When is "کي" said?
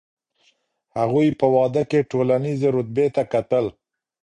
1.91-1.99